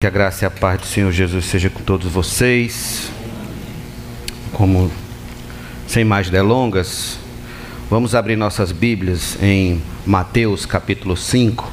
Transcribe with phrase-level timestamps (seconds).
[0.00, 3.10] Que a graça e a paz do Senhor Jesus seja com todos vocês.
[4.52, 4.92] Como
[5.88, 7.18] sem mais delongas,
[7.90, 11.68] vamos abrir nossas Bíblias em Mateus capítulo 5.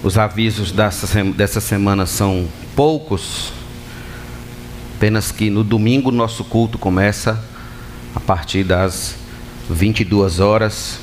[0.00, 2.46] Os avisos dessa, semana são
[2.76, 3.52] poucos,
[4.94, 7.44] apenas que no domingo nosso culto começa
[8.14, 9.16] a partir das
[9.68, 11.00] 22 horas.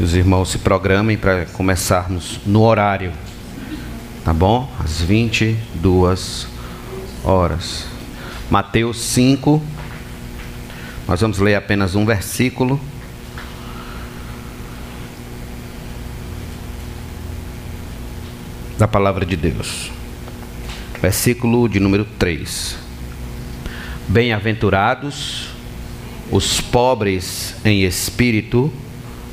[0.00, 3.12] Os irmãos se programem para começarmos no horário
[4.28, 4.70] tá bom?
[4.78, 6.46] Às 22
[7.24, 7.86] horas.
[8.50, 9.62] Mateus 5.
[11.08, 12.78] Nós vamos ler apenas um versículo.
[18.76, 19.90] Da palavra de Deus.
[21.00, 22.76] Versículo de número 3.
[24.06, 25.54] Bem-aventurados
[26.30, 28.70] os pobres em espírito,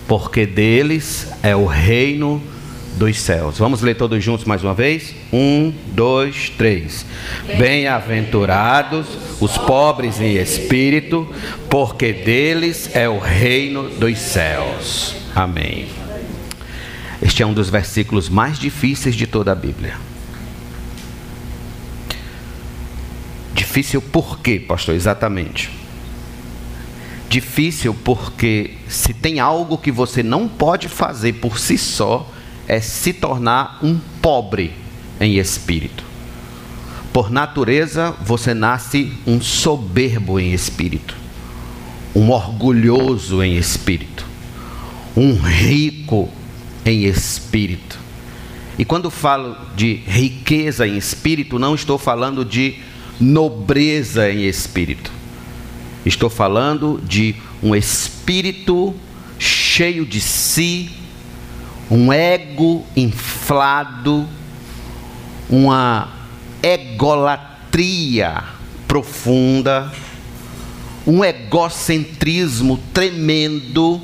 [0.07, 2.54] porque deles é o reino de
[2.95, 3.57] dos céus.
[3.57, 5.13] Vamos ler todos juntos mais uma vez?
[5.31, 7.05] Um, dois, três.
[7.57, 9.05] Bem-aventurados
[9.39, 11.27] os pobres em espírito,
[11.69, 15.15] porque deles é o reino dos céus.
[15.35, 15.87] Amém.
[17.21, 19.95] Este é um dos versículos mais difíceis de toda a Bíblia.
[23.53, 24.95] Difícil por quê, pastor?
[24.95, 25.69] Exatamente.
[27.27, 32.31] Difícil porque se tem algo que você não pode fazer por si só,
[32.67, 34.73] é se tornar um pobre
[35.19, 36.03] em espírito.
[37.13, 41.15] Por natureza, você nasce um soberbo em espírito,
[42.13, 44.25] um orgulhoso em espírito,
[45.15, 46.29] um rico
[46.85, 47.97] em espírito.
[48.77, 52.75] E quando falo de riqueza em espírito, não estou falando de
[53.19, 55.11] nobreza em espírito.
[56.05, 58.93] Estou falando de um espírito
[59.39, 60.89] cheio de si,
[61.89, 64.27] um ego inflado,
[65.49, 66.09] uma
[66.61, 68.43] egolatria
[68.87, 69.91] profunda,
[71.05, 74.01] um egocentrismo tremendo,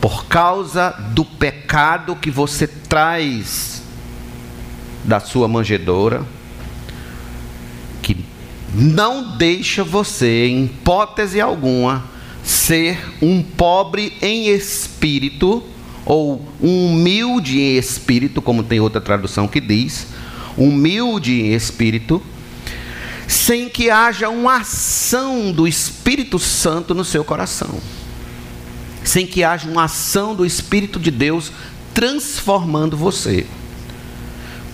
[0.00, 3.82] por causa do pecado que você traz
[5.04, 6.24] da sua manjedoura,
[8.02, 8.24] que
[8.74, 12.04] não deixa você, em hipótese alguma,
[12.42, 15.62] ser um pobre em espírito
[16.06, 20.06] ou humilde em espírito, como tem outra tradução que diz,
[20.56, 22.22] humilde em espírito,
[23.26, 27.80] sem que haja uma ação do Espírito Santo no seu coração,
[29.02, 31.50] sem que haja uma ação do Espírito de Deus
[31.92, 33.44] transformando você.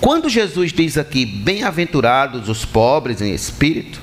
[0.03, 4.00] Quando Jesus diz aqui, bem-aventurados os pobres em espírito,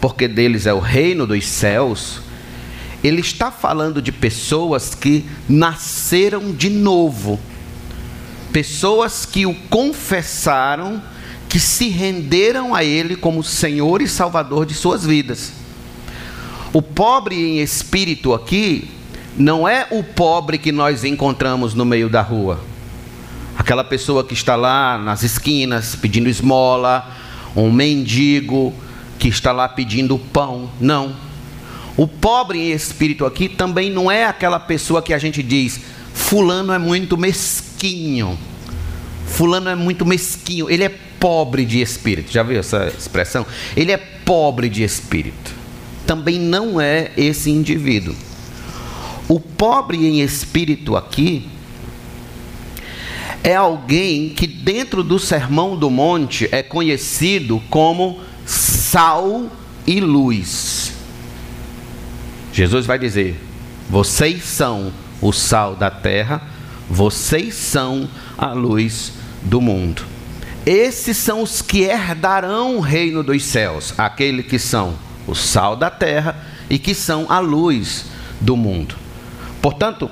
[0.00, 2.20] porque deles é o reino dos céus,
[3.02, 7.38] ele está falando de pessoas que nasceram de novo,
[8.52, 11.00] pessoas que o confessaram,
[11.48, 15.52] que se renderam a Ele como Senhor e Salvador de suas vidas.
[16.72, 18.90] O pobre em espírito aqui
[19.36, 22.60] não é o pobre que nós encontramos no meio da rua,
[23.56, 27.08] aquela pessoa que está lá nas esquinas pedindo esmola,
[27.54, 28.74] um mendigo
[29.18, 30.68] que está lá pedindo pão.
[30.80, 31.27] Não
[31.98, 35.80] o pobre em espírito aqui também não é aquela pessoa que a gente diz,
[36.14, 38.38] fulano é muito mesquinho.
[39.26, 42.30] Fulano é muito mesquinho, ele é pobre de espírito.
[42.30, 43.44] Já viu essa expressão?
[43.76, 45.52] Ele é pobre de espírito.
[46.06, 48.14] Também não é esse indivíduo.
[49.28, 51.48] O pobre em espírito aqui
[53.42, 59.50] é alguém que dentro do Sermão do Monte é conhecido como sal
[59.84, 60.97] e luz.
[62.58, 63.40] Jesus vai dizer:
[63.88, 66.42] Vocês são o sal da terra,
[66.90, 70.02] vocês são a luz do mundo.
[70.66, 75.88] Esses são os que herdarão o reino dos céus, aqueles que são o sal da
[75.88, 76.34] terra
[76.68, 78.06] e que são a luz
[78.40, 78.96] do mundo.
[79.62, 80.10] Portanto,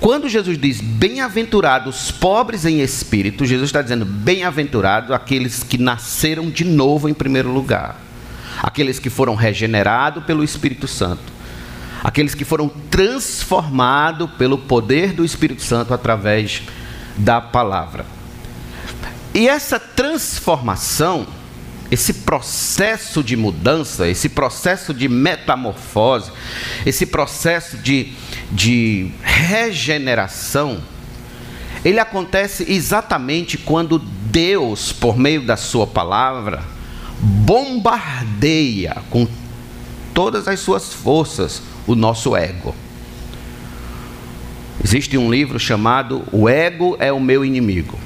[0.00, 6.62] quando Jesus diz bem-aventurados pobres em espírito, Jesus está dizendo bem-aventurados aqueles que nasceram de
[6.62, 7.98] novo em primeiro lugar,
[8.62, 11.39] aqueles que foram regenerados pelo Espírito Santo
[12.02, 16.62] aqueles que foram transformados pelo poder do Espírito Santo através
[17.16, 18.06] da palavra.
[19.34, 21.26] E essa transformação,
[21.90, 26.32] esse processo de mudança, esse processo de metamorfose,
[26.84, 28.12] esse processo de,
[28.50, 30.80] de regeneração,
[31.84, 36.62] ele acontece exatamente quando Deus, por meio da Sua palavra,
[37.20, 39.26] bombardeia com
[40.12, 42.74] todas as suas forças o nosso ego.
[44.82, 47.98] Existe um livro chamado O Ego é o Meu Inimigo.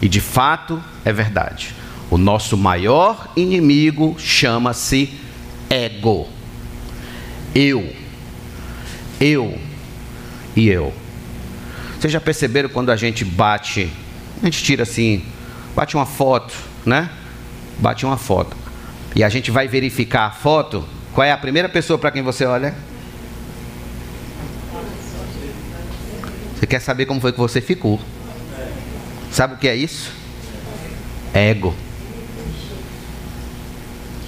[0.00, 1.74] E de fato é verdade.
[2.10, 5.12] O nosso maior inimigo chama-se
[5.68, 6.28] ego.
[7.54, 7.92] Eu.
[9.20, 9.58] Eu.
[10.54, 10.92] E eu.
[11.98, 13.90] Vocês já perceberam quando a gente bate,
[14.42, 15.24] a gente tira assim,
[15.74, 16.54] bate uma foto,
[16.84, 17.10] né?
[17.78, 18.56] Bate uma foto.
[19.14, 20.84] E a gente vai verificar a foto.
[21.12, 22.74] Qual é a primeira pessoa para quem você olha?
[26.58, 28.00] Você quer saber como foi que você ficou?
[29.30, 30.10] Sabe o que é isso?
[31.34, 31.74] Ego.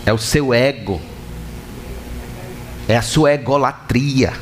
[0.05, 1.01] É o seu ego.
[2.87, 4.33] É a sua egolatria.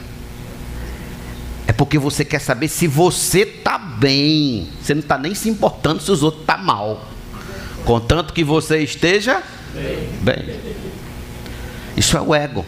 [1.66, 4.68] É porque você quer saber se você está bem.
[4.82, 7.06] Você não está nem se importando se os outros estão tá mal.
[7.84, 9.42] Contanto que você esteja
[10.22, 10.60] bem.
[11.96, 12.64] Isso é o ego.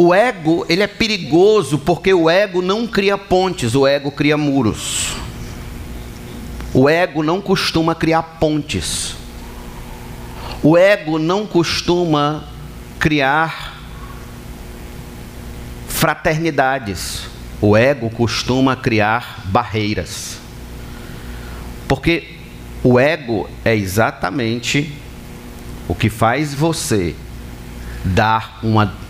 [0.00, 5.16] O ego, ele é perigoso porque o ego não cria pontes, o ego cria muros.
[6.72, 9.16] O ego não costuma criar pontes.
[10.62, 12.44] O ego não costuma
[13.00, 13.76] criar
[15.88, 17.24] fraternidades.
[17.60, 20.38] O ego costuma criar barreiras.
[21.88, 22.36] Porque
[22.84, 24.92] o ego é exatamente
[25.88, 27.16] o que faz você
[28.04, 29.07] dar uma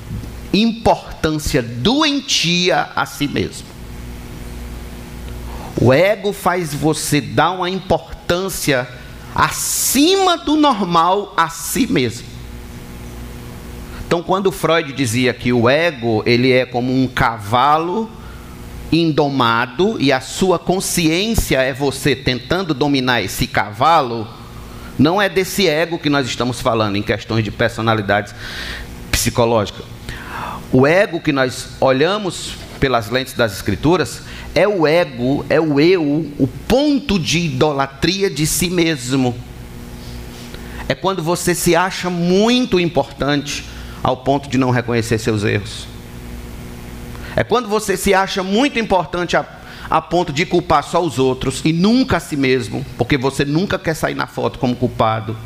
[0.53, 3.67] importância doentia a si mesmo.
[5.81, 8.89] O ego faz você dar uma importância
[9.35, 12.27] acima do normal a si mesmo.
[14.07, 18.11] Então, quando Freud dizia que o ego ele é como um cavalo
[18.91, 24.27] indomado e a sua consciência é você tentando dominar esse cavalo,
[24.99, 28.35] não é desse ego que nós estamos falando em questões de personalidades
[29.13, 29.98] psicológicas.
[30.73, 34.23] O ego que nós olhamos pelas lentes das escrituras
[34.55, 36.03] é o ego, é o eu,
[36.39, 39.35] o ponto de idolatria de si mesmo.
[40.89, 43.65] É quando você se acha muito importante
[44.03, 45.87] ao ponto de não reconhecer seus erros.
[47.37, 49.47] É quando você se acha muito importante a,
[49.89, 53.79] a ponto de culpar só os outros e nunca a si mesmo, porque você nunca
[53.79, 55.37] quer sair na foto como culpado.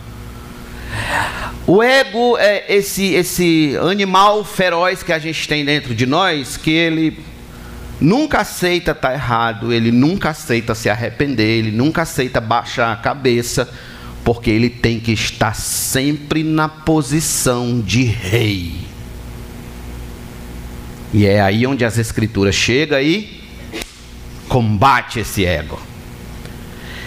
[1.67, 6.71] O ego é esse, esse animal feroz que a gente tem dentro de nós, que
[6.71, 7.19] ele
[8.01, 12.97] nunca aceita estar tá errado, ele nunca aceita se arrepender, ele nunca aceita baixar a
[12.97, 13.73] cabeça,
[14.25, 18.75] porque ele tem que estar sempre na posição de rei.
[21.15, 23.41] E é aí onde as escrituras chegam e
[24.49, 25.81] combate esse ego.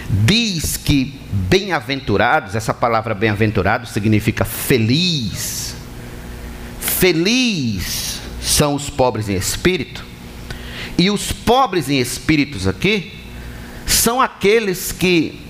[0.08, 5.76] Diz que bem-aventurados, essa palavra bem-aventurado significa feliz.
[6.80, 10.04] Feliz são os pobres em espírito,
[10.96, 13.12] e os pobres em espíritos aqui
[13.84, 15.40] são aqueles que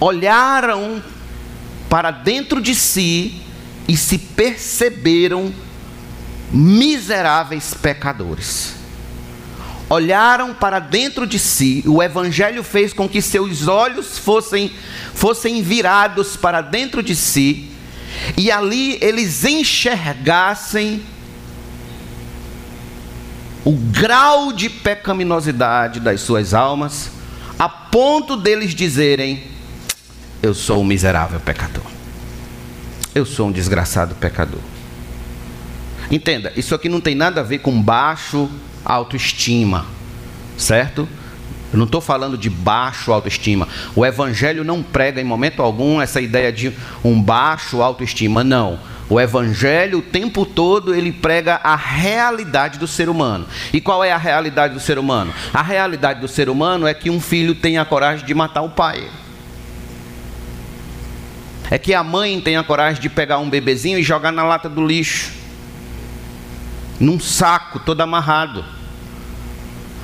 [0.00, 1.02] olharam
[1.88, 3.40] para dentro de si
[3.86, 5.54] e se perceberam
[6.50, 8.83] miseráveis pecadores.
[9.94, 14.72] Olharam para dentro de si, o Evangelho fez com que seus olhos fossem,
[15.14, 17.70] fossem virados para dentro de si,
[18.36, 21.00] e ali eles enxergassem
[23.64, 27.12] o grau de pecaminosidade das suas almas,
[27.56, 29.44] a ponto deles dizerem:
[30.42, 31.84] Eu sou um miserável pecador.
[33.14, 34.60] Eu sou um desgraçado pecador.
[36.10, 38.50] Entenda, isso aqui não tem nada a ver com baixo
[38.84, 39.86] autoestima,
[40.56, 41.08] certo?
[41.72, 43.66] Eu não estou falando de baixo autoestima.
[43.96, 46.72] O Evangelho não prega em momento algum essa ideia de
[47.02, 48.78] um baixo autoestima, não.
[49.08, 53.46] O evangelho o tempo todo ele prega a realidade do ser humano.
[53.72, 55.32] E qual é a realidade do ser humano?
[55.52, 58.70] A realidade do ser humano é que um filho tenha a coragem de matar o
[58.70, 59.08] pai.
[61.70, 64.68] É que a mãe tenha a coragem de pegar um bebezinho e jogar na lata
[64.68, 65.43] do lixo.
[66.98, 68.64] Num saco todo amarrado.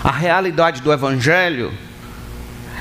[0.03, 1.73] A realidade do evangelho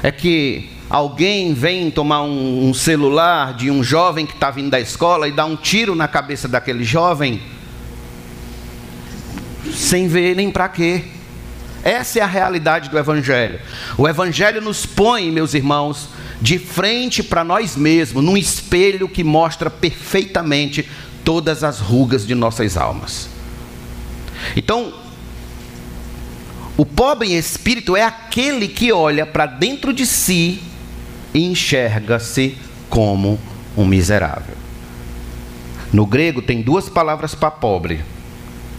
[0.02, 4.80] é que alguém vem tomar um, um celular de um jovem que está vindo da
[4.80, 7.42] escola e dá um tiro na cabeça daquele jovem,
[9.74, 11.04] sem ver nem para quê.
[11.84, 13.60] Essa é a realidade do Evangelho.
[13.98, 16.10] O Evangelho nos põe, meus irmãos,
[16.42, 20.90] de frente para nós mesmos, num espelho que mostra perfeitamente
[21.24, 23.39] todas as rugas de nossas almas.
[24.56, 24.94] Então,
[26.78, 30.62] o pobre em espírito é aquele que olha para dentro de si
[31.34, 32.58] e enxerga-se
[32.90, 33.40] como
[33.78, 34.56] um miserável.
[35.92, 38.02] No grego tem duas palavras para pobre: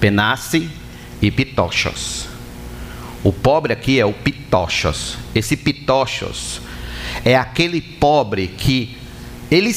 [0.01, 0.71] penace
[1.21, 2.29] e pitochos.
[3.23, 5.19] O pobre aqui é o pitochos.
[5.35, 6.63] Esse pitochos
[7.25, 8.97] é aquele pobre que
[9.51, 9.73] ele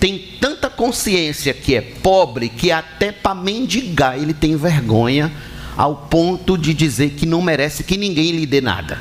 [0.00, 5.32] tem tanta consciência que é pobre que até para mendigar ele tem vergonha
[5.76, 9.00] ao ponto de dizer que não merece que ninguém lhe dê nada.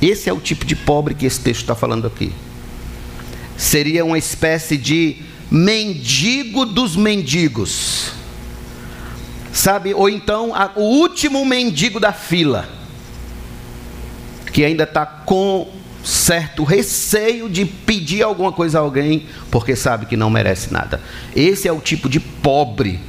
[0.00, 2.32] Esse é o tipo de pobre que esse texto está falando aqui.
[3.56, 5.18] Seria uma espécie de
[5.50, 8.10] mendigo dos mendigos.
[9.52, 9.94] Sabe?
[9.94, 12.68] Ou então a, o último mendigo da fila,
[14.52, 15.70] que ainda está com
[16.04, 21.00] certo receio de pedir alguma coisa a alguém, porque sabe que não merece nada.
[21.34, 23.00] Esse é o tipo de pobre.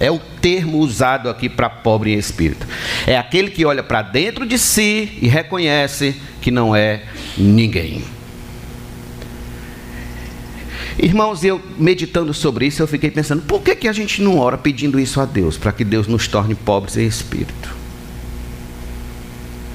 [0.00, 2.66] É o termo usado aqui para pobre em espírito.
[3.06, 7.02] É aquele que olha para dentro de si e reconhece que não é
[7.36, 8.04] ninguém.
[11.00, 14.58] Irmãos, eu meditando sobre isso, eu fiquei pensando, por que, que a gente não ora
[14.58, 17.76] pedindo isso a Deus, para que Deus nos torne pobres em espírito?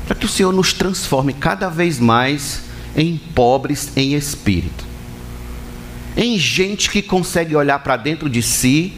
[0.05, 2.63] Para que o Senhor nos transforme cada vez mais
[2.95, 4.85] em pobres em espírito.
[6.15, 8.93] Em gente que consegue olhar para dentro de si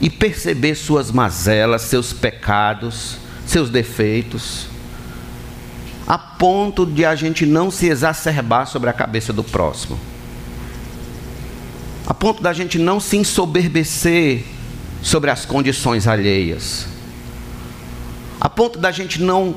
[0.00, 4.66] e perceber suas mazelas, seus pecados, seus defeitos,
[6.06, 9.98] a ponto de a gente não se exacerbar sobre a cabeça do próximo
[12.08, 14.42] a ponto da gente não se ensoberbecer
[15.02, 16.86] sobre as condições alheias,
[18.40, 19.54] a ponto da gente não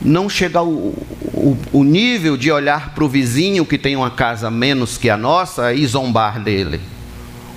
[0.00, 4.50] não chegar ao, o, o nível de olhar para o vizinho que tem uma casa
[4.50, 6.80] menos que a nossa e zombar dele.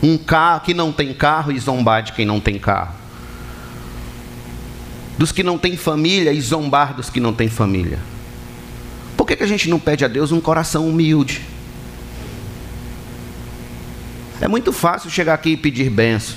[0.01, 2.95] Um carro que não tem carro e zombar de quem não tem carro.
[5.17, 8.00] Dos que não têm família e zombar dos que não têm família.
[9.15, 11.41] Por que, que a gente não pede a Deus um coração humilde?
[14.39, 16.36] É muito fácil chegar aqui e pedir bênção,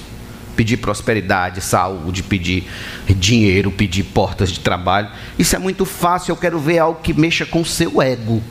[0.57, 2.69] pedir prosperidade, saúde, pedir
[3.09, 5.09] dinheiro, pedir portas de trabalho.
[5.39, 6.33] Isso é muito fácil.
[6.33, 8.43] Eu quero ver algo que mexa com o seu ego.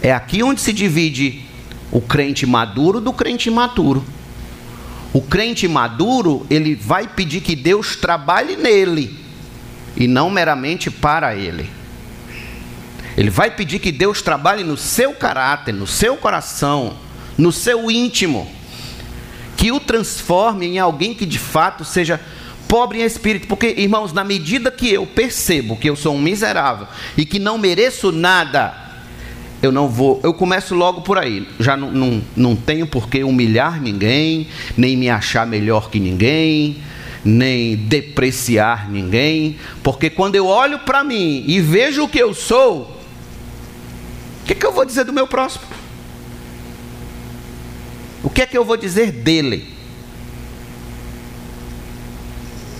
[0.00, 1.44] É aqui onde se divide
[1.90, 4.04] o crente maduro do crente imaturo.
[5.12, 9.18] O crente maduro, ele vai pedir que Deus trabalhe nele
[9.96, 11.68] e não meramente para ele.
[13.16, 16.96] Ele vai pedir que Deus trabalhe no seu caráter, no seu coração,
[17.36, 18.48] no seu íntimo,
[19.58, 22.20] que o transforme em alguém que de fato seja
[22.68, 26.86] pobre em espírito, porque irmãos, na medida que eu percebo que eu sou um miserável
[27.16, 28.72] e que não mereço nada,
[29.60, 31.48] eu não vou, eu começo logo por aí.
[31.58, 34.46] Já não, não, não tenho por que humilhar ninguém,
[34.76, 36.76] nem me achar melhor que ninguém,
[37.24, 42.96] nem depreciar ninguém, porque quando eu olho para mim e vejo o que eu sou,
[44.42, 45.64] o que, que eu vou dizer do meu próximo?
[48.22, 49.76] O que é que eu vou dizer dele?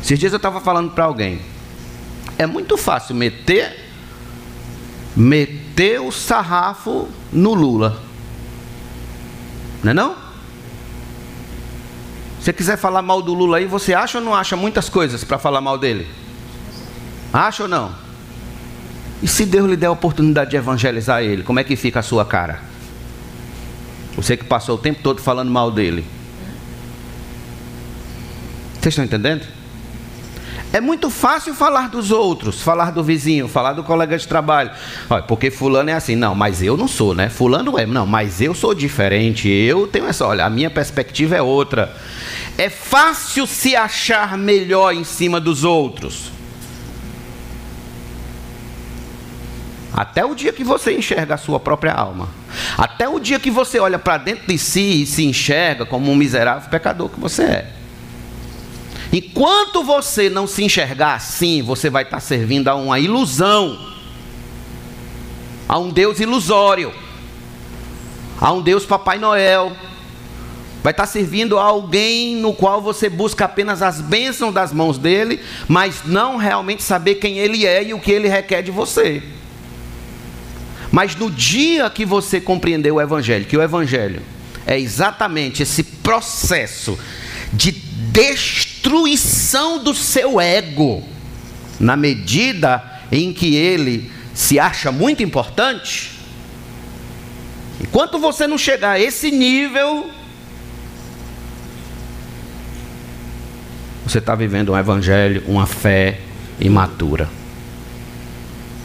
[0.03, 1.41] Esses dias eu estava falando para alguém.
[2.37, 3.89] É muito fácil meter
[5.19, 8.01] meter o sarrafo no Lula.
[9.83, 10.15] Não é não?
[12.39, 15.25] Se você quiser falar mal do Lula aí, você acha ou não acha muitas coisas
[15.25, 16.07] para falar mal dele?
[17.33, 17.93] Acha ou não?
[19.21, 22.03] E se Deus lhe der a oportunidade de evangelizar ele, como é que fica a
[22.03, 22.63] sua cara?
[24.19, 26.05] Você que passou o tempo todo falando mal dele.
[28.75, 29.47] Vocês estão entendendo?
[30.73, 34.73] É muito fácil falar dos outros, falar do vizinho, falar do colega de trabalho.
[35.09, 37.29] Olha, porque fulano é assim, não, mas eu não sou, né?
[37.29, 39.49] Fulano é, não, mas eu sou diferente.
[39.49, 41.95] Eu tenho essa, olha, a minha perspectiva é outra.
[42.59, 46.33] É fácil se achar melhor em cima dos outros.
[49.99, 52.29] Até o dia que você enxerga a sua própria alma.
[52.77, 56.15] Até o dia que você olha para dentro de si e se enxerga como um
[56.15, 57.73] miserável pecador que você é.
[59.13, 63.77] Enquanto você não se enxergar assim, você vai estar servindo a uma ilusão,
[65.69, 66.95] a um Deus ilusório,
[68.41, 69.73] a um Deus Papai Noel.
[70.81, 75.41] Vai estar servindo a alguém no qual você busca apenas as bênçãos das mãos dele,
[75.67, 79.38] mas não realmente saber quem ele é e o que ele requer de você.
[80.91, 84.23] Mas no dia que você compreendeu o Evangelho, que o Evangelho
[84.67, 86.99] é exatamente esse processo
[87.53, 91.03] de destruição do seu ego,
[91.79, 96.19] na medida em que ele se acha muito importante,
[97.81, 100.11] enquanto você não chegar a esse nível,
[104.07, 106.21] você está vivendo um evangelho, uma fé
[106.59, 107.29] imatura.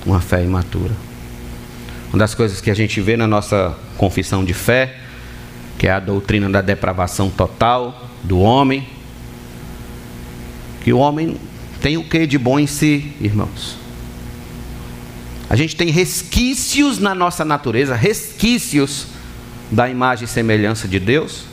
[0.05, 0.91] Uma fé imatura.
[2.13, 4.97] Uma das coisas que a gente vê na nossa confissão de fé,
[5.79, 8.87] que é a doutrina da depravação total do homem,
[10.83, 11.37] que o homem
[11.81, 13.79] tem o que de bom em si, irmãos?
[15.49, 19.07] A gente tem resquícios na nossa natureza, resquícios
[19.71, 21.45] da imagem e semelhança de Deus.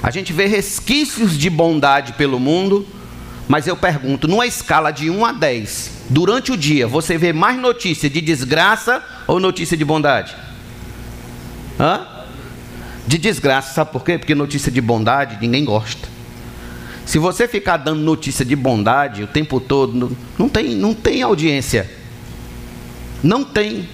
[0.00, 2.86] A gente vê resquícios de bondade pelo mundo,
[3.48, 7.58] mas eu pergunto, numa escala de 1 a 10, durante o dia, você vê mais
[7.58, 10.34] notícia de desgraça ou notícia de bondade?
[11.78, 12.06] Hã?
[13.06, 14.16] De desgraça, sabe por quê?
[14.16, 16.08] Porque notícia de bondade ninguém gosta.
[17.04, 21.90] Se você ficar dando notícia de bondade o tempo todo, não tem, não tem audiência.
[23.22, 23.88] Não tem.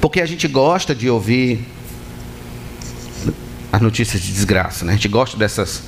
[0.00, 1.66] Porque a gente gosta de ouvir
[3.74, 4.92] as notícias de desgraça, né?
[4.92, 5.82] A gente gosta dessas,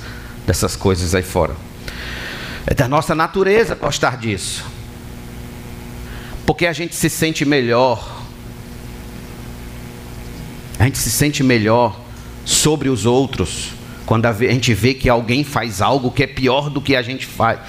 [0.45, 1.55] dessas coisas aí fora.
[2.65, 4.65] É da nossa natureza gostar disso.
[6.45, 8.25] Porque a gente se sente melhor.
[10.77, 11.97] A gente se sente melhor
[12.43, 13.71] sobre os outros
[14.05, 17.25] quando a gente vê que alguém faz algo que é pior do que a gente
[17.25, 17.59] faz,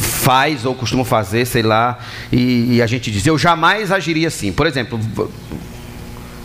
[0.00, 1.98] faz ou costuma fazer, sei lá,
[2.32, 4.50] e, e, a gente diz, eu jamais agiria assim.
[4.50, 4.98] Por exemplo,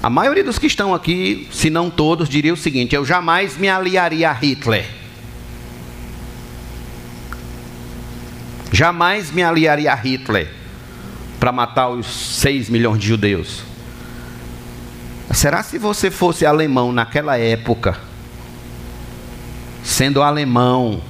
[0.06, 3.68] a maioria dos que estão aqui, se não todos, diria o seguinte: eu jamais me
[3.68, 4.86] aliaria a Hitler.
[8.72, 10.48] Jamais me aliaria a Hitler
[11.40, 13.64] para matar os 6 milhões de judeus.
[15.34, 17.98] Será se você fosse alemão naquela época,
[19.84, 21.02] sendo alemão,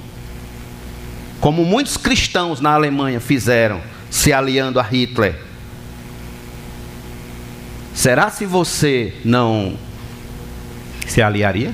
[1.42, 5.45] como muitos cristãos na Alemanha fizeram, se aliando a Hitler,
[7.96, 9.76] será se você não
[11.08, 11.74] se aliaria?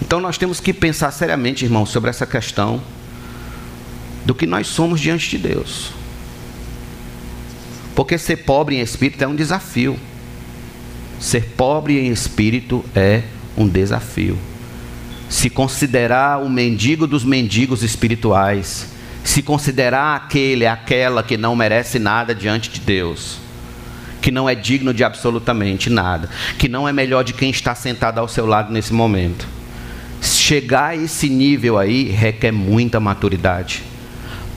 [0.00, 2.80] Então nós temos que pensar seriamente, irmão, sobre essa questão
[4.24, 5.92] do que nós somos diante de Deus.
[7.94, 9.98] Porque ser pobre em espírito é um desafio.
[11.18, 13.22] Ser pobre em espírito é
[13.56, 14.38] um desafio.
[15.28, 18.86] Se considerar o mendigo dos mendigos espirituais,
[19.28, 23.36] se considerar aquele, aquela que não merece nada diante de Deus,
[24.22, 28.18] que não é digno de absolutamente nada, que não é melhor de quem está sentado
[28.18, 29.46] ao seu lado nesse momento.
[30.22, 33.82] Chegar a esse nível aí requer muita maturidade.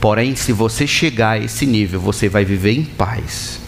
[0.00, 3.60] Porém, se você chegar a esse nível, você vai viver em paz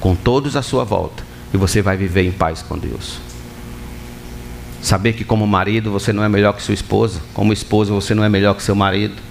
[0.00, 1.22] com todos à sua volta
[1.54, 3.20] e você vai viver em paz com Deus.
[4.82, 8.24] Saber que como marido você não é melhor que sua esposa, como esposa você não
[8.24, 9.29] é melhor que seu marido,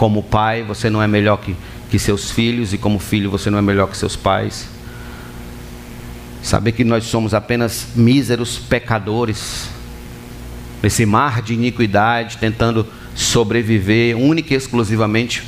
[0.00, 1.54] como pai você não é melhor que,
[1.90, 4.66] que seus filhos e como filho você não é melhor que seus pais.
[6.42, 9.68] Saber que nós somos apenas míseros pecadores,
[10.82, 15.42] nesse mar de iniquidade, tentando sobreviver única e exclusivamente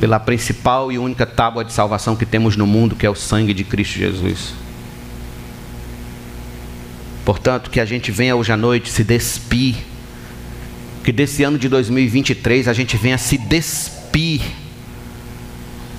[0.00, 3.54] pela principal e única tábua de salvação que temos no mundo, que é o sangue
[3.54, 4.52] de Cristo Jesus.
[7.24, 9.76] Portanto, que a gente venha hoje à noite se despir,
[11.02, 14.42] que desse ano de 2023 a gente venha se despir,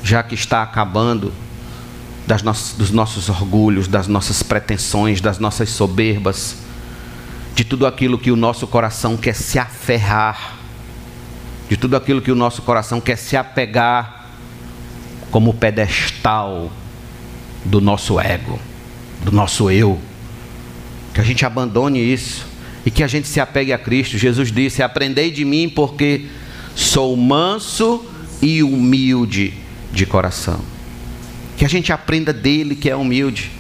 [0.04, 1.34] já que está acabando
[2.28, 6.58] das nossas, dos nossos orgulhos, das nossas pretensões, das nossas soberbas,
[7.56, 10.62] de tudo aquilo que o nosso coração quer se aferrar
[11.72, 14.26] de tudo aquilo que o nosso coração quer se apegar
[15.32, 16.70] como pedestal
[17.64, 18.60] do nosso ego,
[19.24, 19.98] do nosso eu.
[21.14, 22.46] Que a gente abandone isso
[22.86, 24.18] e que a gente se apegue a Cristo.
[24.18, 26.26] Jesus disse: Aprendei de mim, porque
[26.76, 28.06] sou manso
[28.42, 29.54] e humilde
[29.92, 30.60] de coração.
[31.58, 33.52] Que a gente aprenda dele que é humilde.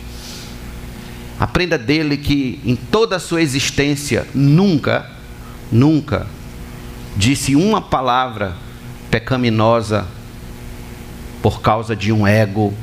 [1.40, 5.10] Aprenda dele que em toda a sua existência nunca,
[5.72, 6.28] nunca
[7.18, 8.56] disse uma palavra
[9.10, 10.08] pecaminosa
[11.42, 12.74] por causa de um ego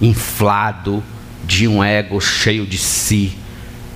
[0.00, 1.02] inflado,
[1.44, 3.36] de um ego cheio de si,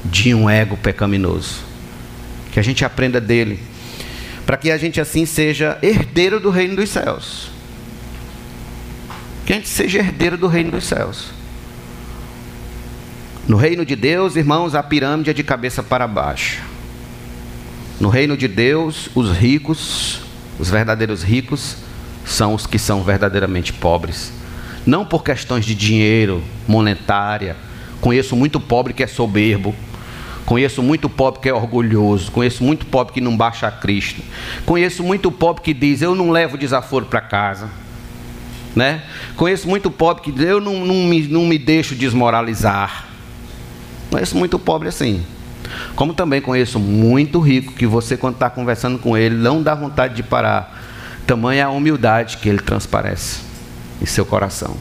[0.04, 1.65] de um ego pecaminoso.
[2.56, 3.60] Que a gente aprenda dele,
[4.46, 7.50] para que a gente assim seja herdeiro do reino dos céus.
[9.44, 11.32] Que a gente seja herdeiro do reino dos céus.
[13.46, 16.62] No reino de Deus, irmãos, a pirâmide é de cabeça para baixo.
[18.00, 20.22] No reino de Deus, os ricos,
[20.58, 21.76] os verdadeiros ricos,
[22.24, 24.32] são os que são verdadeiramente pobres.
[24.86, 27.54] Não por questões de dinheiro, monetária.
[28.00, 29.74] Conheço muito pobre que é soberbo.
[30.46, 32.30] Conheço muito pobre que é orgulhoso.
[32.30, 34.22] Conheço muito pobre que não baixa a Cristo.
[34.64, 37.68] Conheço muito pobre que diz: Eu não levo desaforo para casa.
[38.74, 39.02] Né?
[39.36, 43.06] Conheço muito pobre que diz: Eu não, não, me, não me deixo desmoralizar.
[44.08, 45.26] Conheço muito pobre assim.
[45.96, 50.14] Como também conheço muito rico que você, quando está conversando com ele, não dá vontade
[50.14, 50.80] de parar.
[51.26, 53.40] Tamanha a humildade que ele transparece
[54.00, 54.76] em seu coração.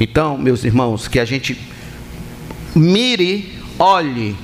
[0.00, 1.56] Então, meus irmãos, que a gente
[2.74, 4.36] mire, olhe,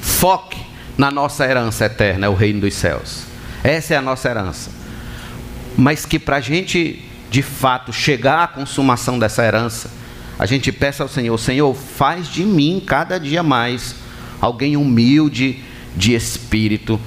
[0.00, 0.58] foque
[0.96, 3.24] na nossa herança eterna, é o reino dos céus.
[3.62, 4.70] Essa é a nossa herança.
[5.76, 9.90] Mas que para a gente, de fato, chegar à consumação dessa herança,
[10.38, 13.94] a gente peça ao Senhor: Senhor, faz de mim cada dia mais
[14.40, 15.62] alguém humilde
[15.94, 16.98] de espírito,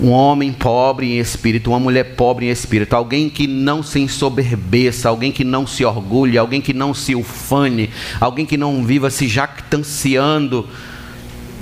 [0.00, 5.08] um homem pobre em espírito, uma mulher pobre em espírito, alguém que não se ensoberbeça,
[5.08, 9.28] alguém que não se orgulhe, alguém que não se ufane, alguém que não viva se
[9.28, 10.68] jactanciando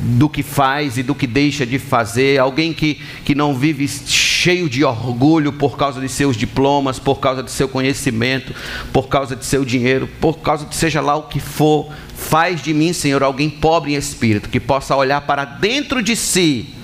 [0.05, 4.69] do que faz e do que deixa de fazer, alguém que, que não vive cheio
[4.69, 8.53] de orgulho por causa de seus diplomas, por causa de seu conhecimento,
[8.93, 11.93] por causa de seu dinheiro, por causa de seja lá o que for.
[12.17, 16.75] Faz de mim, Senhor, alguém pobre em espírito, que possa olhar para dentro de si,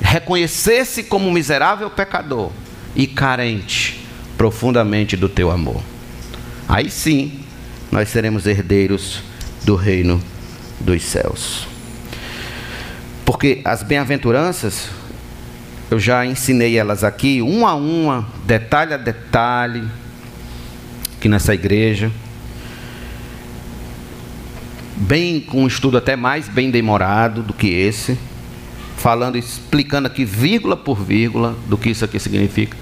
[0.00, 2.52] reconhecer-se como miserável pecador
[2.94, 4.06] e carente
[4.38, 5.82] profundamente do teu amor.
[6.68, 7.40] Aí sim,
[7.90, 9.22] nós seremos herdeiros
[9.64, 10.20] do reino
[10.80, 11.75] dos céus.
[13.26, 14.88] Porque as bem-aventuranças,
[15.90, 19.82] eu já ensinei elas aqui, uma a uma, detalhe a detalhe,
[21.16, 22.10] aqui nessa igreja.
[24.96, 28.16] Bem, com um estudo até mais bem demorado do que esse,
[28.96, 32.76] falando, explicando aqui vírgula por vírgula do que isso aqui significa.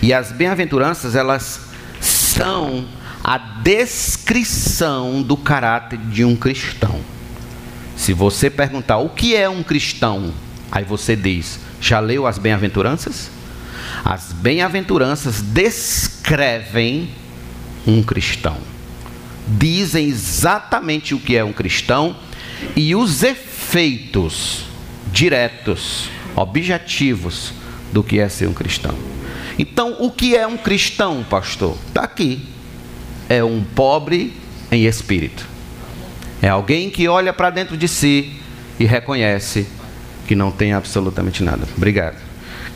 [0.00, 1.60] E as bem-aventuranças, elas
[2.00, 2.86] são
[3.22, 7.19] a descrição do caráter de um cristão.
[8.00, 10.32] Se você perguntar o que é um cristão,
[10.72, 13.30] aí você diz: já leu as bem-aventuranças?
[14.02, 17.10] As bem-aventuranças descrevem
[17.86, 18.56] um cristão.
[19.46, 22.16] Dizem exatamente o que é um cristão
[22.74, 24.64] e os efeitos
[25.12, 27.52] diretos, objetivos
[27.92, 28.96] do que é ser um cristão.
[29.58, 31.76] Então, o que é um cristão, pastor?
[31.88, 32.48] Está aqui.
[33.28, 34.32] É um pobre
[34.72, 35.49] em espírito.
[36.42, 38.40] É alguém que olha para dentro de si
[38.78, 39.66] e reconhece
[40.26, 41.66] que não tem absolutamente nada.
[41.76, 42.16] Obrigado.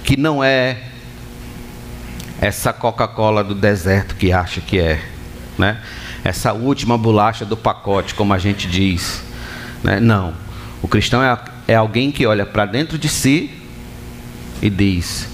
[0.03, 0.79] Que não é
[2.41, 5.01] essa Coca-Cola do deserto que acha que é,
[5.57, 5.81] né?
[6.23, 9.23] Essa última bolacha do pacote, como a gente diz,
[9.83, 10.01] né?
[10.01, 10.35] Não.
[10.83, 13.51] O cristão é, é alguém que olha para dentro de si
[14.61, 15.29] e diz: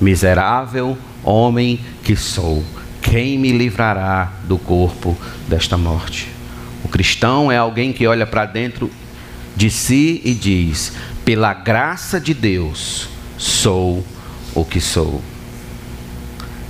[0.00, 2.64] Miserável homem que sou,
[3.00, 5.16] quem me livrará do corpo
[5.48, 6.28] desta morte?
[6.84, 8.90] O cristão é alguém que olha para dentro
[9.56, 10.92] de si e diz:
[11.24, 14.04] pela graça de Deus, sou
[14.54, 15.22] o que sou.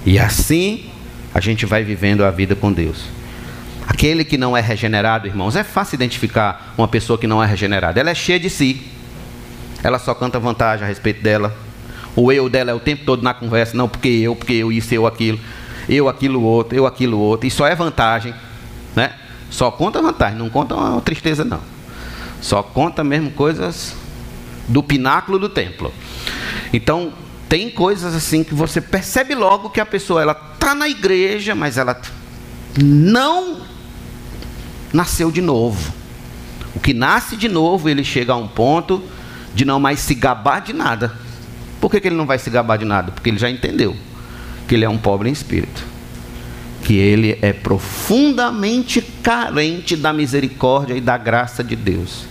[0.05, 0.91] E assim
[1.35, 3.05] a gente vai vivendo a vida com Deus.
[3.87, 7.99] Aquele que não é regenerado, irmãos, é fácil identificar uma pessoa que não é regenerada.
[7.99, 8.83] Ela é cheia de si.
[9.83, 11.55] Ela só canta vantagem a respeito dela.
[12.15, 14.95] O eu dela é o tempo todo na conversa, não, porque eu, porque eu, isso,
[14.95, 15.41] eu, aquilo,
[15.89, 17.47] eu, aquilo, outro, eu, aquilo, outro.
[17.47, 18.35] E só é vantagem,
[18.95, 19.13] né?
[19.53, 21.61] Só conta vantagem, não conta uma tristeza, não.
[22.41, 23.95] Só conta mesmo coisas
[24.67, 25.93] do pináculo do templo.
[26.73, 27.13] Então,
[27.51, 31.77] tem coisas assim que você percebe logo que a pessoa ela tá na igreja, mas
[31.77, 32.01] ela
[32.83, 33.61] não
[34.91, 35.93] nasceu de novo.
[36.75, 39.03] O que nasce de novo, ele chega a um ponto
[39.55, 41.13] de não mais se gabar de nada.
[41.79, 43.13] Por que, que ele não vai se gabar de nada?
[43.13, 43.95] Porque ele já entendeu
[44.67, 45.92] que ele é um pobre em espírito
[46.83, 52.25] que ele é profundamente carente da misericórdia e da graça de Deus.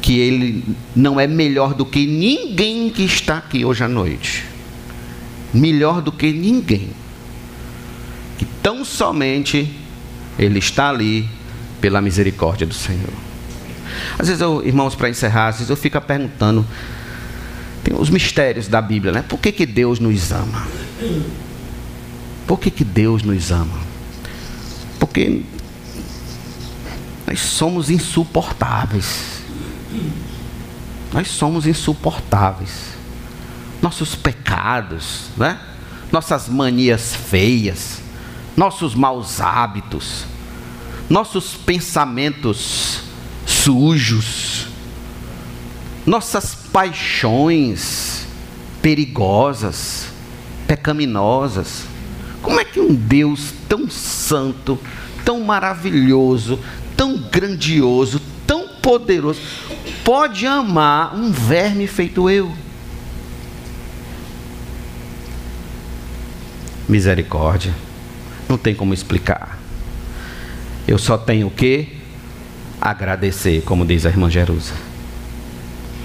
[0.00, 4.44] Que ele não é melhor do que ninguém que está aqui hoje à noite.
[5.52, 6.90] Melhor do que ninguém.
[8.38, 9.68] Que tão somente
[10.38, 11.28] ele está ali
[11.80, 13.12] pela misericórdia do Senhor.
[14.18, 16.64] Às vezes, eu, irmãos, para encerrar, às vezes eu fico perguntando,
[17.82, 19.24] tem os mistérios da Bíblia, né?
[19.28, 20.66] Por que, que Deus nos ama?
[22.48, 23.78] Por que, que Deus nos ama?
[24.98, 25.42] Porque
[27.26, 29.42] nós somos insuportáveis.
[31.12, 32.94] Nós somos insuportáveis.
[33.82, 35.60] Nossos pecados, né?
[36.10, 38.00] nossas manias feias,
[38.56, 40.24] nossos maus hábitos,
[41.08, 43.02] nossos pensamentos
[43.44, 44.68] sujos,
[46.06, 48.26] nossas paixões
[48.80, 50.06] perigosas,
[50.66, 51.97] pecaminosas
[52.42, 54.78] como é que um Deus tão santo,
[55.24, 56.58] tão maravilhoso,
[56.96, 59.40] tão grandioso, tão poderoso,
[60.04, 62.52] pode amar um verme feito eu?
[66.88, 67.74] Misericórdia.
[68.48, 69.58] Não tem como explicar.
[70.86, 71.98] Eu só tenho o que?
[72.80, 74.72] Agradecer, como diz a irmã Jerusa.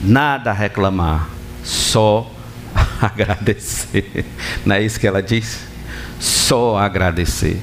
[0.04, 1.30] Nada a reclamar,
[1.64, 2.30] só
[3.00, 4.26] agradecer.
[4.66, 5.73] Não é isso que ela diz?
[6.24, 7.62] Só agradecer.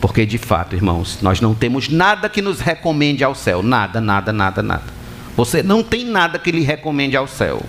[0.00, 3.62] Porque de fato, irmãos, nós não temos nada que nos recomende ao céu.
[3.62, 4.82] Nada, nada, nada, nada.
[5.36, 7.62] Você não tem nada que lhe recomende ao céu.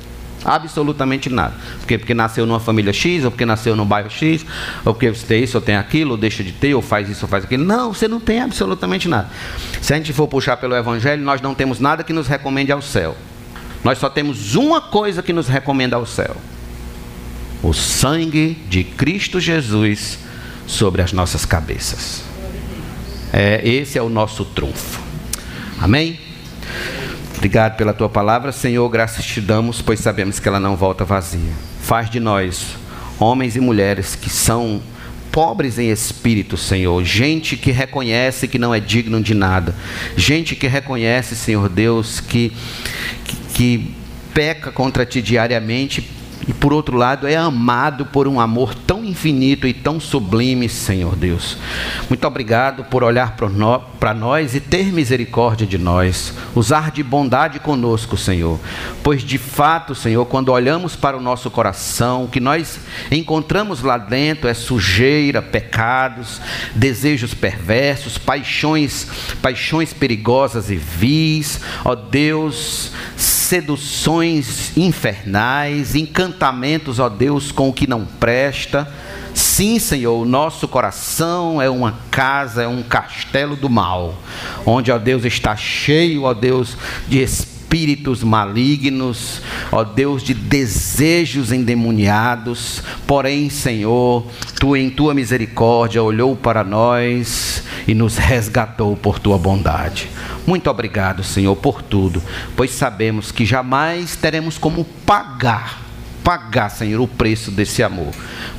[0.44, 1.54] Absolutamente nada.
[1.80, 4.46] Porque, porque nasceu numa família X, ou porque nasceu no bairro X,
[4.84, 7.26] ou porque você tem isso, ou tem aquilo, ou deixa de ter, ou faz isso,
[7.26, 7.64] ou faz aquilo.
[7.64, 9.30] Não, você não tem absolutamente nada.
[9.82, 12.82] Se a gente for puxar pelo Evangelho, nós não temos nada que nos recomende ao
[12.82, 13.16] céu.
[13.84, 16.36] Nós só temos uma coisa que nos recomenda ao céu:
[17.67, 20.19] o sangue de Cristo Jesus
[20.67, 22.21] sobre as nossas cabeças.
[23.34, 25.01] É, esse é o nosso trunfo.
[25.80, 26.19] Amém?
[27.36, 28.88] Obrigado pela tua palavra, Senhor.
[28.89, 31.51] Graças te damos, pois sabemos que ela não volta vazia.
[31.82, 32.75] Faz de nós
[33.19, 34.80] homens e mulheres que são
[35.32, 37.04] pobres em espírito, Senhor.
[37.04, 39.75] Gente que reconhece que não é digno de nada.
[40.15, 42.54] Gente que reconhece, Senhor Deus, que,
[43.23, 43.95] que, que
[44.36, 46.14] peca contra ti diariamente
[46.47, 51.15] e por outro lado é amado por um amor tão infinito e tão sublime, Senhor
[51.15, 51.58] Deus.
[52.10, 58.15] Muito obrigado por olhar para nós e ter misericórdia de nós, usar de bondade conosco,
[58.15, 58.60] Senhor.
[59.03, 62.79] Pois de fato, Senhor, quando olhamos para o nosso coração, o que nós
[63.12, 66.39] encontramos lá dentro é sujeira, pecados,
[66.75, 69.08] desejos perversos, paixões,
[69.41, 76.35] paixões perigosas e vis, ó Deus, seduções infernais, encantamentos,
[77.00, 78.91] ó Deus, com o que não presta.
[79.34, 84.15] Sim, Senhor, o nosso coração é uma casa, é um castelo do mal,
[84.65, 92.82] onde, ó Deus, está cheio, ó Deus, de espíritos malignos, ó Deus, de desejos endemoniados.
[93.06, 94.26] Porém, Senhor,
[94.60, 100.10] tu em tua misericórdia olhou para nós e nos resgatou por tua bondade.
[100.48, 102.21] Muito obrigado, Senhor, por tudo,
[102.56, 105.82] pois sabemos que jamais teremos como pagar,
[106.26, 108.12] pagar, Senhor, o preço desse amor.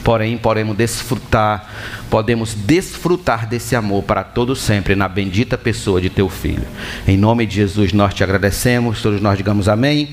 [0.04, 1.68] Porém, podemos desfrutar,
[2.08, 6.64] podemos desfrutar desse amor para todo sempre na bendita pessoa de teu filho.
[7.08, 10.10] Em nome de Jesus nós te agradecemos, todos nós digamos amém.